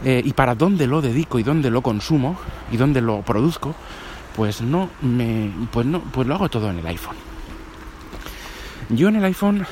eh, 0.04 0.22
y 0.24 0.32
para 0.32 0.54
dónde 0.54 0.86
lo 0.86 1.00
dedico 1.02 1.38
y 1.38 1.42
dónde 1.42 1.70
lo 1.70 1.82
consumo 1.82 2.36
y 2.70 2.76
dónde 2.76 3.00
lo 3.00 3.22
produzco, 3.22 3.74
pues 4.36 4.60
no 4.60 4.90
me 5.00 5.50
pues 5.70 5.86
no 5.86 6.00
pues 6.00 6.26
lo 6.26 6.34
hago 6.34 6.48
todo 6.48 6.70
en 6.70 6.78
el 6.78 6.86
iPhone. 6.86 7.16
Yo 8.90 9.08
en 9.08 9.16
el 9.16 9.24
iPhone 9.24 9.66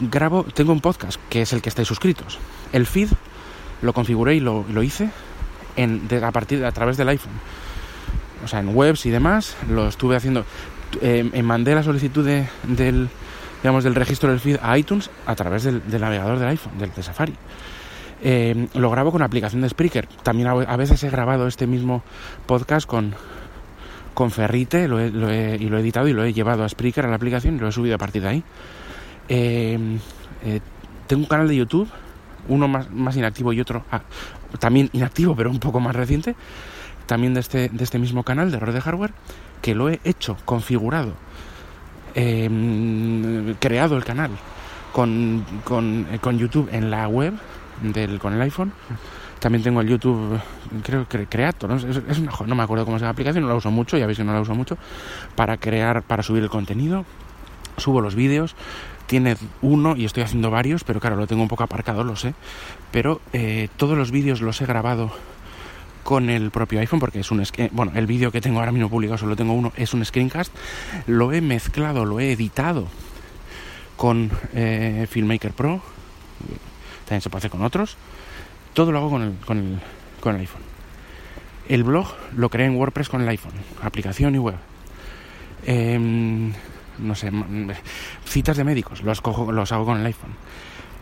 grabo, 0.00 0.44
tengo 0.44 0.72
un 0.72 0.80
podcast 0.80 1.20
que 1.28 1.42
es 1.42 1.52
el 1.52 1.60
que 1.60 1.68
estáis 1.68 1.88
suscritos. 1.88 2.38
El 2.72 2.86
feed 2.86 3.08
lo 3.82 3.92
configuré 3.92 4.36
y 4.36 4.40
lo, 4.40 4.64
hice 4.82 5.10
en, 5.76 6.08
a 6.22 6.32
partir 6.32 6.64
a 6.64 6.72
través 6.72 6.96
del 6.96 7.08
iPhone. 7.08 7.32
O 8.44 8.48
sea, 8.48 8.60
en 8.60 8.74
webs 8.74 9.04
y 9.06 9.10
demás, 9.10 9.56
lo 9.68 9.88
estuve 9.88 10.16
haciendo. 10.16 10.44
Eh, 11.02 11.42
mandé 11.42 11.74
la 11.74 11.82
solicitud 11.82 12.24
del, 12.24 13.08
digamos, 13.62 13.84
del 13.84 13.94
registro 13.94 14.30
del 14.30 14.40
feed 14.40 14.58
a 14.62 14.76
iTunes 14.78 15.10
a 15.26 15.34
través 15.34 15.64
del, 15.64 15.82
navegador 16.00 16.38
del 16.38 16.48
iPhone, 16.48 16.78
del 16.78 16.92
de 16.92 17.02
Safari. 17.02 17.34
Eh, 18.22 18.68
lo 18.74 18.90
grabo 18.90 19.12
con 19.12 19.22
aplicación 19.22 19.62
de 19.62 19.68
Spreaker. 19.68 20.06
También 20.22 20.48
a 20.48 20.76
veces 20.76 21.02
he 21.04 21.10
grabado 21.10 21.46
este 21.46 21.66
mismo 21.66 22.02
podcast 22.46 22.86
con, 22.86 23.14
con 24.14 24.30
Ferrite 24.30 24.88
lo 24.88 25.04
y 25.04 25.10
lo 25.10 25.30
he 25.30 25.80
editado 25.80 26.08
y 26.08 26.12
lo 26.12 26.24
he 26.24 26.32
llevado 26.32 26.64
a 26.64 26.68
Spreaker 26.68 27.06
a 27.06 27.08
la 27.08 27.16
aplicación 27.16 27.56
y 27.56 27.58
lo 27.58 27.68
he 27.68 27.72
subido 27.72 27.94
a 27.94 27.98
partir 27.98 28.22
de 28.22 28.28
ahí. 28.28 28.44
Em, 29.28 29.98
eh, 30.44 30.60
tengo 31.06 31.22
un 31.22 31.28
canal 31.28 31.48
de 31.48 31.56
YouTube, 31.56 31.88
uno 32.48 32.66
más, 32.68 32.90
más 32.90 33.16
inactivo 33.16 33.52
y 33.52 33.60
otro 33.60 33.84
ah, 33.90 34.02
también 34.58 34.90
inactivo, 34.92 35.36
pero 35.36 35.50
un 35.50 35.60
poco 35.60 35.80
más 35.80 35.94
reciente, 35.94 36.34
también 37.06 37.34
de 37.34 37.40
este, 37.40 37.68
de 37.68 37.84
este 37.84 37.98
mismo 37.98 38.24
canal 38.24 38.50
de 38.50 38.58
Red 38.58 38.74
de 38.74 38.80
Hardware, 38.80 39.12
que 39.62 39.74
lo 39.74 39.88
he 39.88 40.00
hecho, 40.04 40.36
configurado, 40.44 41.14
em, 42.14 43.54
creado 43.54 43.96
el 43.96 44.04
canal 44.04 44.30
con, 44.92 45.44
con, 45.64 46.06
con, 46.20 46.38
YouTube 46.38 46.68
en 46.72 46.90
la 46.90 47.08
web 47.08 47.34
del, 47.82 48.18
con 48.18 48.34
el 48.34 48.40
iPhone. 48.42 48.72
También 49.38 49.62
tengo 49.64 49.80
el 49.80 49.88
YouTube, 49.88 50.38
creo 50.82 51.08
que 51.08 51.26
Creator, 51.26 51.70
¿no? 51.70 51.76
Es, 51.76 52.18
una, 52.18 52.32
no 52.46 52.54
me 52.54 52.62
acuerdo 52.62 52.84
cómo 52.84 52.98
llama 52.98 53.06
la 53.06 53.12
aplicación, 53.12 53.42
no 53.42 53.48
la 53.48 53.54
uso 53.54 53.70
mucho, 53.70 53.96
ya 53.96 54.06
veis 54.06 54.18
que 54.18 54.24
no 54.24 54.34
la 54.34 54.40
uso 54.40 54.54
mucho, 54.54 54.76
para 55.34 55.56
crear, 55.56 56.02
para 56.02 56.22
subir 56.22 56.42
el 56.42 56.50
contenido. 56.50 57.06
Subo 57.78 58.02
los 58.02 58.14
vídeos, 58.14 58.54
tiene 59.06 59.36
uno 59.62 59.96
y 59.96 60.04
estoy 60.04 60.22
haciendo 60.22 60.50
varios, 60.50 60.84
pero 60.84 61.00
claro, 61.00 61.16
lo 61.16 61.26
tengo 61.26 61.42
un 61.42 61.48
poco 61.48 61.62
aparcado, 61.62 62.04
lo 62.04 62.16
sé. 62.16 62.34
Pero 62.90 63.22
eh, 63.32 63.68
todos 63.76 63.96
los 63.96 64.10
vídeos 64.10 64.42
los 64.42 64.60
he 64.60 64.66
grabado 64.66 65.10
con 66.02 66.30
el 66.30 66.50
propio 66.50 66.80
iPhone, 66.80 67.00
porque 67.00 67.20
es 67.20 67.30
un 67.30 67.42
bueno, 67.72 67.92
el 67.94 68.06
vídeo 68.06 68.32
que 68.32 68.40
tengo 68.40 68.58
ahora 68.60 68.72
mismo 68.72 68.88
publicado 68.88 69.18
solo 69.18 69.36
tengo 69.36 69.52
uno, 69.52 69.72
es 69.76 69.94
un 69.94 70.04
screencast. 70.04 70.52
Lo 71.06 71.32
he 71.32 71.40
mezclado, 71.40 72.04
lo 72.04 72.20
he 72.20 72.32
editado 72.32 72.88
con 73.96 74.30
eh, 74.54 75.06
Filmmaker 75.10 75.52
Pro, 75.52 75.82
también 77.04 77.20
se 77.20 77.30
puede 77.30 77.40
hacer 77.40 77.50
con 77.50 77.62
otros. 77.62 77.96
Todo 78.72 78.92
lo 78.92 78.98
hago 78.98 79.10
con 79.10 79.22
el, 79.22 79.34
con 79.44 79.58
el, 79.58 79.80
con 80.20 80.34
el 80.34 80.40
iPhone. 80.42 80.62
El 81.68 81.84
blog 81.84 82.08
lo 82.36 82.48
creé 82.48 82.66
en 82.66 82.76
WordPress 82.76 83.08
con 83.08 83.20
el 83.20 83.28
iPhone, 83.28 83.52
aplicación 83.82 84.34
y 84.34 84.38
web. 84.38 84.56
Eh, 85.66 85.98
no 86.98 87.14
sé, 87.14 87.30
citas 88.24 88.56
de 88.56 88.64
médicos, 88.64 89.02
los, 89.02 89.20
cojo, 89.20 89.52
los 89.52 89.72
hago 89.72 89.84
con 89.84 89.98
el 89.98 90.06
iPhone. 90.06 90.34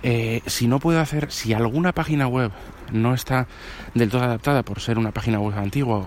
Eh, 0.03 0.43
si 0.47 0.69
no 0.69 0.79
puedo 0.79 1.01
hacer, 1.01 1.31
si 1.31 1.53
alguna 1.53 1.93
página 1.93 2.29
web 2.29 2.53
no 2.93 3.15
está 3.15 3.47
del 3.95 4.09
todo 4.09 4.23
adaptada 4.23 4.63
por 4.63 4.81
ser 4.81 4.99
una 4.99 5.11
página 5.11 5.41
web 5.41 5.59
antigua 5.59 6.07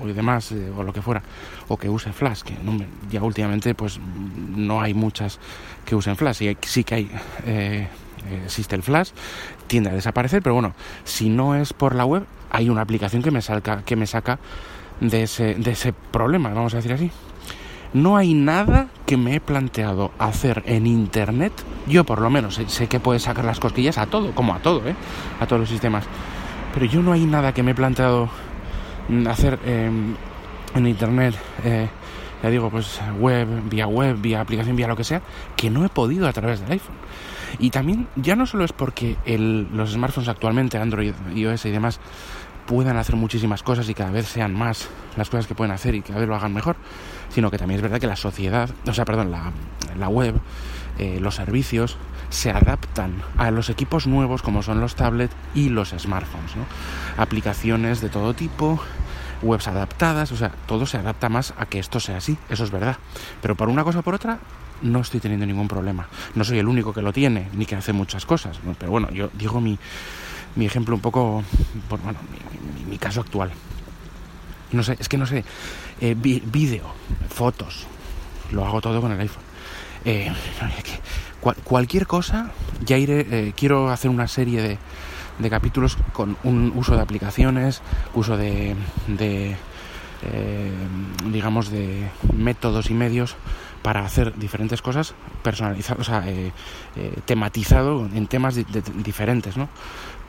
o, 0.00 0.06
demás, 0.08 0.52
eh, 0.52 0.70
o 0.76 0.82
lo 0.82 0.92
que 0.92 1.02
fuera, 1.02 1.22
o 1.68 1.76
que 1.76 1.88
use 1.88 2.12
Flash, 2.12 2.42
que 2.42 2.54
ya 3.10 3.22
últimamente 3.22 3.74
pues 3.74 4.00
no 4.56 4.80
hay 4.80 4.94
muchas 4.94 5.38
que 5.84 5.94
usen 5.94 6.16
Flash, 6.16 6.42
y 6.42 6.56
sí 6.62 6.84
que 6.84 6.94
hay, 6.94 7.10
eh, 7.46 7.88
existe 8.44 8.74
el 8.74 8.82
Flash, 8.82 9.10
tiende 9.66 9.90
a 9.90 9.92
desaparecer, 9.94 10.42
pero 10.42 10.54
bueno, 10.54 10.74
si 11.04 11.28
no 11.28 11.54
es 11.54 11.72
por 11.72 11.94
la 11.94 12.04
web, 12.04 12.26
hay 12.50 12.68
una 12.68 12.82
aplicación 12.82 13.22
que 13.22 13.30
me, 13.30 13.42
salga, 13.42 13.82
que 13.82 13.96
me 13.96 14.06
saca 14.06 14.38
de 15.00 15.22
ese, 15.22 15.54
de 15.54 15.70
ese 15.70 15.92
problema, 15.92 16.50
vamos 16.50 16.74
a 16.74 16.78
decir 16.78 16.92
así. 16.92 17.10
No 17.94 18.16
hay 18.16 18.34
nada 18.34 18.88
que 19.06 19.16
me 19.16 19.34
he 19.34 19.40
planteado 19.40 20.10
hacer 20.18 20.62
en 20.66 20.86
Internet. 20.86 21.52
Yo 21.86 22.04
por 22.04 22.20
lo 22.20 22.28
menos 22.28 22.60
sé, 22.66 22.86
que 22.86 23.00
puedes 23.00 23.22
sacar 23.22 23.44
las 23.44 23.60
cosquillas 23.60 23.96
a 23.98 24.06
todo, 24.06 24.32
como 24.34 24.54
a 24.54 24.58
todo, 24.58 24.86
¿eh? 24.86 24.94
A 25.40 25.46
todos 25.46 25.60
los 25.60 25.68
sistemas. 25.68 26.04
Pero 26.74 26.86
yo 26.86 27.02
no 27.02 27.12
hay 27.12 27.24
nada 27.24 27.54
que 27.54 27.62
me 27.62 27.70
he 27.70 27.74
planteado 27.74 28.28
mm, 29.08 29.26
hacer 29.26 29.58
em, 29.64 30.14
en 30.74 30.86
Internet. 30.86 31.34
Eh, 31.64 31.88
ya 32.42 32.50
digo, 32.50 32.70
pues 32.70 33.00
web, 33.18 33.48
vía 33.68 33.86
web, 33.86 34.20
vía 34.20 34.40
aplicación, 34.40 34.76
vía 34.76 34.86
lo 34.86 34.96
que 34.96 35.04
sea, 35.04 35.22
que 35.56 35.70
no 35.70 35.84
he 35.84 35.88
podido 35.88 36.28
a 36.28 36.32
través 36.32 36.60
del 36.60 36.72
iPhone. 36.72 36.96
Y 37.58 37.70
también 37.70 38.06
ya 38.16 38.36
no 38.36 38.46
solo 38.46 38.64
es 38.64 38.72
porque 38.72 39.16
los 39.26 39.92
smartphones 39.92 40.28
actualmente, 40.28 40.78
Android, 40.78 41.14
iOS 41.34 41.64
y 41.64 41.70
demás, 41.70 42.00
puedan 42.68 42.98
hacer 42.98 43.16
muchísimas 43.16 43.62
cosas 43.62 43.88
y 43.88 43.94
cada 43.94 44.10
vez 44.10 44.28
sean 44.28 44.52
más 44.52 44.88
las 45.16 45.30
cosas 45.30 45.46
que 45.46 45.54
pueden 45.54 45.72
hacer 45.72 45.94
y 45.94 46.02
cada 46.02 46.20
vez 46.20 46.28
lo 46.28 46.36
hagan 46.36 46.52
mejor, 46.52 46.76
sino 47.30 47.50
que 47.50 47.56
también 47.56 47.78
es 47.78 47.82
verdad 47.82 47.98
que 47.98 48.06
la 48.06 48.14
sociedad, 48.14 48.68
o 48.86 48.92
sea, 48.92 49.06
perdón, 49.06 49.30
la, 49.30 50.08
web, 50.08 50.34
eh, 50.98 51.18
los 51.18 51.34
servicios 51.34 51.96
se 52.28 52.50
adaptan 52.50 53.22
a 53.38 53.50
los 53.50 53.70
equipos 53.70 54.06
nuevos 54.06 54.42
como 54.42 54.62
son 54.62 54.82
los 54.82 54.96
tablets 54.96 55.34
y 55.54 55.70
los 55.70 55.94
smartphones, 55.98 56.56
¿no? 56.56 56.66
Aplicaciones 57.16 58.02
de 58.02 58.10
todo 58.10 58.34
tipo, 58.34 58.78
webs 59.40 59.66
adaptadas, 59.66 60.30
o 60.32 60.36
sea, 60.36 60.50
todo 60.66 60.84
se 60.84 60.98
adapta 60.98 61.30
más 61.30 61.54
a 61.56 61.64
que 61.64 61.78
esto 61.78 62.00
sea 62.00 62.18
así, 62.18 62.36
eso 62.50 62.64
es 62.64 62.70
verdad. 62.70 62.98
Pero 63.40 63.54
por 63.54 63.70
una 63.70 63.82
cosa 63.82 64.00
o 64.00 64.02
por 64.02 64.14
otra, 64.14 64.40
no 64.82 65.00
estoy 65.00 65.20
teniendo 65.20 65.46
ningún 65.46 65.68
problema. 65.68 66.06
No 66.34 66.44
soy 66.44 66.58
el 66.58 66.68
único 66.68 66.92
que 66.92 67.00
lo 67.00 67.14
tiene, 67.14 67.48
ni 67.54 67.64
que 67.64 67.76
hace 67.76 67.94
muchas 67.94 68.26
cosas, 68.26 68.60
pero 68.78 68.92
bueno, 68.92 69.10
yo 69.10 69.30
digo 69.32 69.58
mi, 69.58 69.78
mi 70.58 70.66
ejemplo 70.66 70.96
un 70.96 71.00
poco, 71.00 71.44
bueno, 71.88 72.18
mi, 72.88 72.98
caso 72.98 73.20
actual. 73.20 73.52
No 74.72 74.82
sé, 74.82 74.96
es 74.98 75.08
que 75.08 75.16
no 75.16 75.24
sé, 75.24 75.44
eh, 76.00 76.16
vídeo, 76.18 76.82
fotos, 77.30 77.86
lo 78.50 78.66
hago 78.66 78.80
todo 78.80 79.00
con 79.00 79.12
el 79.12 79.20
iPhone. 79.20 79.42
Eh, 80.04 80.32
cualquier 81.62 82.08
cosa, 82.08 82.50
ya 82.84 82.98
iré, 82.98 83.26
eh, 83.30 83.52
quiero 83.56 83.90
hacer 83.90 84.10
una 84.10 84.26
serie 84.26 84.60
de, 84.60 84.78
de, 85.38 85.50
capítulos 85.50 85.96
con 86.12 86.36
un 86.42 86.72
uso 86.74 86.96
de 86.96 87.02
aplicaciones, 87.02 87.80
uso 88.14 88.36
de, 88.36 88.74
de 89.06 89.56
digamos, 91.30 91.70
de 91.70 92.10
métodos 92.34 92.90
y 92.90 92.94
medios 92.94 93.36
para 93.82 94.04
hacer 94.04 94.36
diferentes 94.36 94.82
cosas 94.82 95.14
personalizadas, 95.44 96.00
o 96.00 96.04
sea, 96.04 96.24
tematizado 97.24 98.08
en 98.12 98.26
temas 98.26 98.56
diferentes, 99.04 99.56
¿no? 99.56 99.68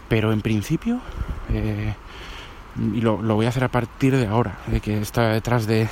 Pero 0.10 0.34
en 0.34 0.42
principio, 0.42 1.00
eh, 1.54 1.94
y 2.94 3.02
lo, 3.02 3.18
voy 3.18 3.46
a 3.46 3.50
hacer 3.50 3.64
a 3.64 3.70
partir 3.70 4.16
de 4.16 4.28
ahora, 4.28 4.58
de 4.68 4.82
que 4.82 5.00
está 5.00 5.30
detrás 5.30 5.68
de, 5.68 5.88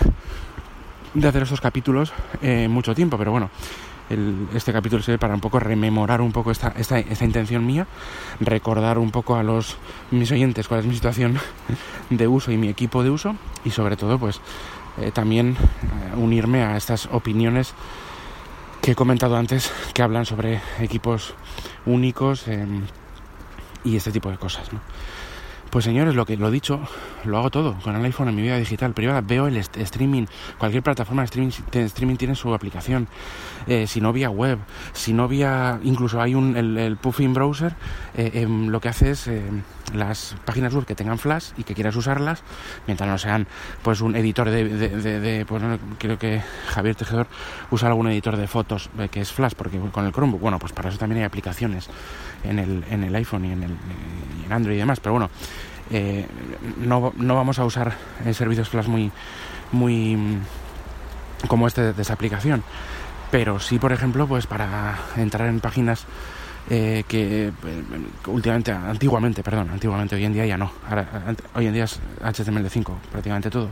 de 1.13 1.27
hacer 1.27 1.43
estos 1.43 1.61
capítulos 1.61 2.11
eh, 2.41 2.67
mucho 2.67 2.95
tiempo, 2.95 3.17
pero 3.17 3.31
bueno, 3.31 3.49
este 4.55 4.71
capítulo 4.71 5.03
sirve 5.03 5.17
para 5.17 5.33
un 5.33 5.41
poco 5.41 5.59
rememorar 5.59 6.21
un 6.21 6.31
poco 6.31 6.51
esta, 6.51 6.73
esta, 6.77 6.97
esta, 6.97 7.25
intención 7.25 7.65
mía, 7.65 7.87
recordar 8.39 8.97
un 8.97 9.11
poco 9.11 9.35
a 9.35 9.43
los 9.43 9.77
mis 10.11 10.31
oyentes 10.31 10.67
cuál 10.67 10.79
es 10.79 10.85
mi 10.85 10.95
situación 10.95 11.37
de 12.09 12.27
uso 12.27 12.51
y 12.51 12.57
mi 12.57 12.69
equipo 12.69 13.03
de 13.03 13.09
uso 13.09 13.35
y 13.65 13.71
sobre 13.71 13.97
todo 13.97 14.17
pues 14.17 14.39
eh, 14.97 15.11
también 15.11 15.57
unirme 16.15 16.63
a 16.63 16.77
estas 16.77 17.07
opiniones 17.11 17.73
que 18.81 18.91
he 18.91 18.95
comentado 18.95 19.35
antes 19.35 19.73
que 19.93 20.01
hablan 20.01 20.25
sobre 20.25 20.61
equipos 20.79 21.33
únicos 21.85 22.47
y 23.83 23.95
este 23.95 24.11
tipo 24.11 24.29
de 24.29 24.37
cosas, 24.37 24.71
¿no? 24.73 24.79
Pues 25.69 25.83
señores, 25.83 26.15
lo 26.15 26.25
que 26.25 26.37
lo 26.37 26.49
dicho, 26.49 26.79
lo 27.25 27.37
hago 27.37 27.51
todo 27.51 27.77
con 27.83 27.95
el 27.95 28.05
iPhone 28.05 28.29
en 28.29 28.35
mi 28.35 28.41
vida 28.41 28.57
digital 28.57 28.93
privada. 28.93 29.21
Veo 29.21 29.47
el 29.47 29.57
streaming, 29.57 30.25
cualquier 30.57 30.81
plataforma 30.81 31.23
de 31.23 31.25
streaming, 31.25 31.51
streaming 31.71 32.15
tiene 32.15 32.35
su 32.35 32.53
aplicación. 32.53 33.07
Eh, 33.67 33.85
si 33.85 33.99
no 33.99 34.13
vía 34.13 34.29
web, 34.29 34.59
si 34.93 35.11
no 35.11 35.27
vía, 35.27 35.79
incluso 35.83 36.21
hay 36.21 36.35
un 36.35 36.55
el, 36.55 36.95
Puffin 36.97 37.33
browser, 37.33 37.75
eh, 38.15 38.31
em, 38.35 38.67
lo 38.67 38.79
que 38.79 38.87
hace 38.87 39.11
es 39.11 39.27
eh, 39.27 39.43
las 39.93 40.37
páginas 40.45 40.73
web 40.73 40.85
que 40.85 40.95
tengan 40.95 41.17
Flash 41.17 41.51
y 41.57 41.63
que 41.63 41.73
quieras 41.73 41.95
usarlas, 41.97 42.43
mientras 42.87 43.09
no 43.09 43.17
sean 43.17 43.45
pues 43.83 43.99
un 43.99 44.15
editor 44.15 44.49
de, 44.49 44.69
de, 44.69 45.45
pues 45.45 45.61
creo 45.97 46.17
que 46.17 46.41
Javier 46.69 46.95
Tejedor 46.95 47.27
usa 47.69 47.89
algún 47.89 48.07
editor 48.07 48.37
de 48.37 48.47
fotos 48.47 48.89
que 49.11 49.19
es 49.19 49.33
Flash, 49.33 49.53
porque 49.55 49.79
con 49.91 50.05
el 50.05 50.13
Chromebook, 50.13 50.39
bueno, 50.39 50.59
pues 50.59 50.71
para 50.71 50.89
eso 50.89 50.97
también 50.97 51.19
hay 51.19 51.25
aplicaciones 51.25 51.89
en 52.43 52.59
el, 52.59 52.85
en 52.89 53.03
el 53.03 53.15
iPhone 53.15 53.45
y 53.45 53.51
en, 53.51 53.63
el, 53.63 53.71
en 54.45 54.53
Android 54.53 54.75
y 54.75 54.79
demás, 54.79 54.99
pero 55.01 55.13
bueno, 55.13 55.29
eh, 55.91 56.27
no, 56.77 57.13
no, 57.15 57.35
vamos 57.35 57.59
a 57.59 57.65
usar 57.65 57.93
servicios 58.33 58.69
Flash 58.69 58.87
muy, 58.87 59.11
muy 59.71 60.15
mm, 60.15 60.41
como 61.47 61.67
este 61.67 61.93
de 61.93 62.01
esa 62.01 62.13
aplicación, 62.13 62.63
pero 63.31 63.59
sí, 63.59 63.79
por 63.79 63.91
ejemplo, 63.91 64.27
pues 64.27 64.47
para 64.47 64.97
entrar 65.15 65.47
en 65.47 65.59
páginas 65.59 66.05
eh, 66.69 67.03
que 67.07 67.47
eh, 67.47 67.51
últimamente, 68.27 68.71
antiguamente, 68.71 69.41
perdón, 69.41 69.69
antiguamente, 69.69 70.15
hoy 70.15 70.25
en 70.25 70.33
día 70.33 70.45
ya 70.45 70.57
no. 70.57 70.71
hoy 71.55 71.67
en 71.67 71.73
día 71.73 71.85
es 71.85 71.99
HTML5, 72.21 72.93
prácticamente 73.11 73.49
todo. 73.49 73.69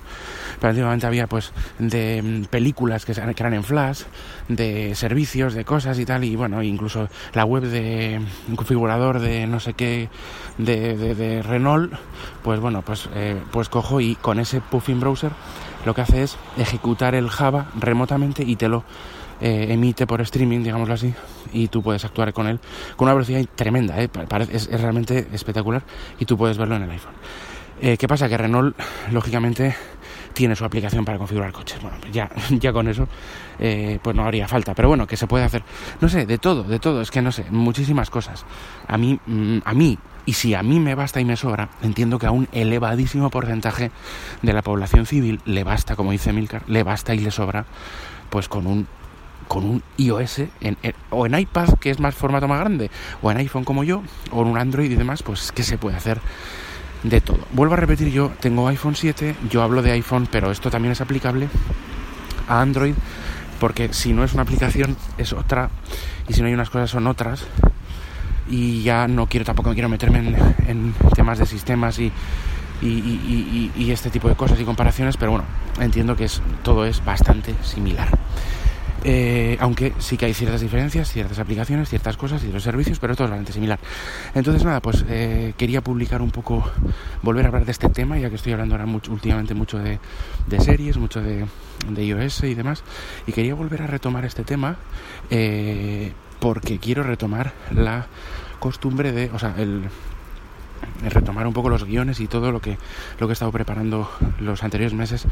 Pero 0.60 0.70
antiguamente 0.70 1.06
había 1.06 1.28
pues 1.28 1.52
de 1.78 2.22
mm, 2.22 2.46
películas 2.46 3.06
que, 3.06 3.12
eran 3.12 3.54
en 3.54 3.64
Flash, 3.64 4.04
de 4.48 4.96
servicios, 4.96 5.54
de 5.54 5.66
cosas 5.66 6.00
y 6.00 6.06
tal, 6.06 6.24
y 6.24 6.36
bueno, 6.36 6.64
incluso 6.64 7.10
la 7.34 7.44
web 7.44 7.64
de 7.64 8.22
un 8.48 8.56
configurador 8.56 9.20
de 9.20 9.46
no 9.46 9.60
sé 9.60 9.74
qué, 9.74 10.10
de, 10.58 10.96
de, 10.96 11.42
Renault, 11.42 11.94
pues 12.44 12.60
bueno, 12.60 12.82
pues, 12.82 13.10
eh, 13.14 13.36
pues 13.52 13.68
cojo 13.68 14.00
y 14.00 14.16
con 14.16 14.40
ese 14.40 14.62
Puffin 14.62 15.00
Browser 15.00 15.32
lo 15.86 15.94
que 15.94 16.02
hace 16.02 16.24
es 16.24 16.38
ejecutar 16.58 17.14
el 17.14 17.30
Java 17.30 17.68
remotamente 17.80 18.44
y 18.44 18.56
te 18.56 18.68
lo 18.68 18.84
eh, 19.42 19.68
emite 19.70 20.08
por 20.08 20.22
streaming, 20.22 20.64
digámoslo 20.64 20.94
así, 20.94 21.14
y 21.52 21.68
tú 21.68 21.82
puedes 21.82 22.06
actuar 22.06 22.34
con 22.34 22.48
él 22.48 22.60
con 22.96 23.06
una 23.06 23.14
velocidad 23.14 23.44
tremenda, 23.56 24.02
¿eh? 24.02 24.10
es, 24.52 24.70
realmente 24.82 25.28
espectacular 25.34 25.84
y 26.20 26.26
tú 26.26 26.38
puedes 26.38 26.58
verlo 26.58 26.76
en 26.76 26.84
el 26.84 26.92
iPhone. 26.92 27.14
Eh, 27.82 27.98
¿Qué 27.98 28.08
pasa? 28.08 28.30
Que 28.30 28.38
Renault, 28.38 28.78
lógicamente, 29.12 29.76
tiene 30.34 30.56
su 30.56 30.64
aplicación 30.64 31.04
para 31.04 31.18
configurar 31.18 31.52
coches. 31.52 31.82
Bueno, 31.82 31.98
pues 32.00 32.14
ya, 32.14 32.30
ya 32.50 32.72
con 32.72 32.88
eso 32.88 33.08
pues 33.58 34.16
no 34.16 34.26
haría 34.26 34.48
falta. 34.48 34.74
Pero 34.74 34.90
bueno, 34.90 35.08
que 35.08 35.18
se 35.18 35.28
puede 35.28 35.44
hacer, 35.44 35.64
no 36.00 36.08
sé, 36.08 36.26
de 36.26 36.38
todo, 36.38 36.64
de 36.64 36.80
todo, 36.80 37.02
es 37.02 37.12
que 37.12 37.22
no 37.22 37.32
sé, 37.32 37.46
muchísimas 37.50 38.10
cosas. 38.10 38.46
A 38.88 38.98
mí, 38.98 39.20
mm, 39.26 39.60
a 39.66 39.74
mí, 39.74 39.98
y 40.26 40.34
si 40.34 40.54
a 40.56 40.64
mí 40.64 40.80
me 40.80 40.96
basta 40.96 41.20
y 41.20 41.26
me 41.26 41.36
sobra, 41.36 41.70
entiendo 41.84 42.18
que 42.18 42.26
a 42.26 42.32
un 42.32 42.48
elevadísimo 42.52 43.30
porcentaje 43.30 43.92
de 44.42 44.54
la 44.54 44.62
población 44.62 45.06
civil 45.06 45.40
le 45.46 45.64
basta, 45.64 45.96
como 45.96 46.12
dice 46.12 46.34
Milcar, 46.34 46.64
le 46.68 46.84
basta 46.84 47.14
y 47.14 47.20
le 47.20 47.32
sobra, 47.32 47.66
pues 48.30 48.50
con 48.50 48.66
un 48.66 48.88
con 49.48 49.66
un 49.66 49.84
iOS 49.98 50.42
o 51.10 51.26
en 51.26 51.40
iPad, 51.40 51.76
que 51.80 51.90
es 51.90 52.00
más 52.00 52.16
formato 52.16 52.48
más 52.48 52.60
grande, 52.60 52.90
o 53.22 53.32
en 53.32 53.38
iPhone 53.38 53.64
como 53.64 53.84
yo, 53.84 54.02
o 54.32 54.42
en 54.42 54.48
un 54.48 54.58
Android 54.58 54.92
y 54.92 54.96
demás, 54.96 55.24
pues 55.24 55.52
que 55.52 55.64
se 55.64 55.78
puede 55.78 55.98
hacer 55.98 56.20
de 57.04 57.22
todo. 57.22 57.40
Vuelvo 57.52 57.76
a 57.76 57.78
repetir, 57.78 58.10
yo 58.10 58.32
tengo 58.40 58.68
iPhone 58.68 58.96
7, 58.96 59.36
yo 59.50 59.62
hablo 59.62 59.82
de 59.82 59.92
iPhone, 59.92 60.28
pero 60.32 60.52
esto 60.52 60.72
también 60.72 60.92
es 60.92 61.02
aplicable 61.02 61.48
a 62.48 62.62
Android, 62.62 62.96
porque 63.60 63.94
si 63.94 64.14
no 64.14 64.24
es 64.24 64.34
una 64.34 64.44
aplicación 64.44 64.98
es 65.18 65.34
otra, 65.34 65.70
y 66.28 66.34
si 66.34 66.42
no 66.42 66.48
hay 66.48 66.54
unas 66.54 66.70
cosas 66.70 66.90
son 66.90 67.08
otras, 67.08 67.46
y 68.50 68.84
ya 68.84 69.08
no 69.08 69.28
quiero 69.28 69.46
tampoco 69.46 69.74
quiero 69.74 69.90
meterme 69.90 70.20
en, 70.68 70.94
temas 71.16 71.40
de 71.40 71.46
sistemas 71.46 72.00
y, 72.00 72.12
y, 72.82 73.92
este 73.92 74.10
tipo 74.10 74.28
de 74.28 74.36
cosas 74.36 74.60
y 74.60 74.66
comparaciones, 74.66 75.18
pero 75.18 75.32
bueno, 75.32 75.46
entiendo 75.80 76.16
que 76.16 76.26
es, 76.26 76.42
todo 76.64 76.86
es 76.86 77.04
bastante 77.04 77.56
similar. 77.64 78.10
Eh, 79.08 79.56
aunque 79.60 79.94
sí 80.00 80.18
que 80.18 80.26
hay 80.26 80.34
ciertas 80.34 80.62
diferencias, 80.62 81.12
ciertas 81.12 81.38
aplicaciones, 81.38 81.90
ciertas 81.90 82.18
cosas 82.18 82.44
y 82.44 82.52
los 82.52 82.64
servicios, 82.64 82.98
pero 82.98 83.16
todo 83.16 83.26
es 83.26 83.30
bastante 83.30 83.54
similar. 83.54 83.78
Entonces 84.34 84.64
nada, 84.64 84.82
pues 84.82 85.06
eh, 85.08 85.54
quería 85.58 85.82
publicar 85.82 86.24
un 86.24 86.32
poco, 86.32 86.72
volver 87.22 87.46
a 87.46 87.50
hablar 87.50 87.66
de 87.66 87.72
este 87.72 87.88
tema, 87.90 88.18
ya 88.18 88.32
que 88.32 88.38
estoy 88.38 88.54
hablando 88.54 88.74
ahora 88.74 88.88
últimamente 89.10 89.54
mucho 89.54 89.78
de, 89.78 90.00
series, 90.60 90.98
mucho 90.98 91.22
de, 91.22 91.46
iOS 91.96 92.46
y 92.46 92.56
demás, 92.56 92.84
y 93.28 93.32
quería 93.32 93.54
volver 93.54 93.84
a 93.84 93.88
retomar 93.88 94.26
este 94.26 94.44
tema 94.44 94.78
eh, 95.30 96.12
porque 96.40 96.80
quiero 96.80 97.04
retomar 97.04 97.54
la 97.76 98.08
costumbre 98.58 99.12
de, 99.12 99.30
o 99.30 99.38
sea, 99.38 99.54
el, 99.60 99.84
retomar 101.10 101.48
un 101.48 101.54
poco 101.54 101.70
los 101.70 101.84
guiones 101.84 102.20
y 102.20 102.28
todo 102.28 102.52
lo 102.52 102.62
que 102.62 102.78
lo 103.20 103.28
que 103.28 103.32
he 103.32 103.34
estado 103.34 103.52
preparando 103.52 104.10
los 104.40 104.64
anteriores 104.64 104.94
meses 104.94 105.28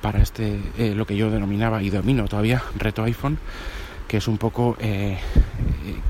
para 0.00 0.22
este 0.22 0.60
eh, 0.78 0.94
lo 0.94 1.06
que 1.06 1.16
yo 1.16 1.30
denominaba 1.30 1.82
y 1.82 1.90
domino 1.90 2.26
todavía 2.26 2.62
reto 2.76 3.02
iPhone 3.04 3.38
que 4.08 4.18
es 4.18 4.28
un 4.28 4.38
poco 4.38 4.76
eh, 4.78 5.18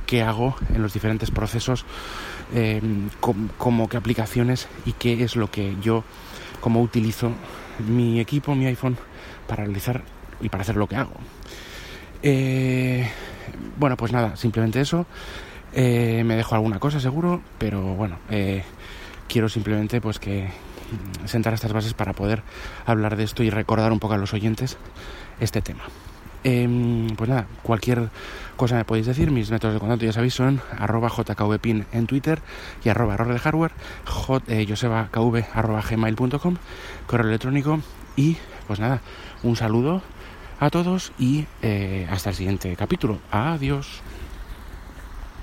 qué 0.06 0.22
hago 0.22 0.56
en 0.74 0.82
los 0.82 0.92
diferentes 0.92 1.30
procesos 1.30 1.84
eh, 2.54 2.80
como 3.20 3.88
que 3.88 3.96
aplicaciones 3.96 4.68
y 4.84 4.92
qué 4.92 5.24
es 5.24 5.36
lo 5.36 5.50
que 5.50 5.76
yo 5.80 6.04
como 6.60 6.82
utilizo 6.82 7.32
mi 7.88 8.20
equipo 8.20 8.54
mi 8.54 8.66
iPhone 8.66 8.96
para 9.46 9.64
realizar 9.64 10.02
y 10.40 10.48
para 10.48 10.62
hacer 10.62 10.76
lo 10.76 10.86
que 10.86 10.96
hago. 10.96 11.14
Bueno 13.78 13.96
pues 13.96 14.12
nada 14.12 14.36
simplemente 14.36 14.80
eso 14.80 15.06
me 15.76 16.36
dejo 16.36 16.54
alguna 16.54 16.78
cosa 16.78 17.00
seguro 17.00 17.42
pero 17.58 17.80
bueno 17.94 18.18
quiero 19.28 19.48
simplemente 19.48 20.00
pues 20.00 20.18
que 20.18 20.44
mm, 20.44 21.26
sentar 21.26 21.54
estas 21.54 21.72
bases 21.72 21.94
para 21.94 22.12
poder 22.12 22.42
hablar 22.84 23.16
de 23.16 23.24
esto 23.24 23.42
y 23.42 23.50
recordar 23.50 23.92
un 23.92 23.98
poco 23.98 24.14
a 24.14 24.18
los 24.18 24.34
oyentes 24.34 24.76
este 25.40 25.60
tema. 25.60 25.84
Em, 26.44 27.08
pues 27.16 27.28
nada, 27.28 27.46
cualquier 27.62 28.08
cosa 28.56 28.76
me 28.76 28.84
podéis 28.84 29.06
decir, 29.06 29.30
mis 29.30 29.50
métodos 29.50 29.74
de 29.74 29.80
contacto 29.80 30.04
ya 30.04 30.12
sabéis 30.12 30.34
son 30.34 30.60
arroba 30.78 31.08
jkvpin 31.08 31.86
en 31.92 32.06
Twitter 32.06 32.40
y 32.84 32.88
arroba 32.88 33.14
error 33.14 33.32
de 33.32 33.38
hardware, 33.38 33.72
eh, 34.46 34.64
gmail.com, 35.90 36.56
correo 37.06 37.28
electrónico 37.28 37.80
y 38.14 38.36
pues 38.68 38.78
nada, 38.78 39.00
un 39.42 39.56
saludo 39.56 40.02
a 40.60 40.70
todos 40.70 41.12
y 41.18 41.46
eh, 41.62 42.06
hasta 42.10 42.30
el 42.30 42.36
siguiente 42.36 42.76
capítulo. 42.76 43.18
Adiós. 43.30 44.02